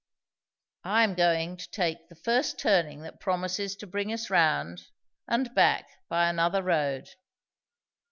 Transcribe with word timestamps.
I 0.83 1.03
am 1.03 1.13
going 1.13 1.57
to 1.57 1.69
take 1.69 2.09
the 2.09 2.15
first 2.15 2.57
turning 2.57 3.03
that 3.03 3.19
promises 3.19 3.75
to 3.75 3.85
bring 3.85 4.11
us 4.11 4.31
round, 4.31 4.81
and 5.27 5.53
back 5.53 5.85
by 6.09 6.27
another 6.27 6.63
road. 6.63 7.07